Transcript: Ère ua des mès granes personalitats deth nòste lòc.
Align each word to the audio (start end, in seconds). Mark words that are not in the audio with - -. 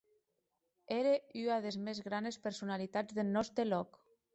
Ère 0.95 1.11
ua 1.43 1.57
des 1.67 1.77
mès 1.85 2.03
granes 2.07 2.41
personalitats 2.47 3.15
deth 3.17 3.33
nòste 3.33 3.73
lòc. 3.73 3.89